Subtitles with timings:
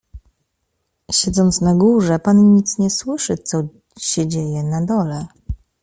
[1.11, 3.63] "Siedząc na górze, pan nic nie słyszy, co
[3.99, 5.27] się dzieje na dole."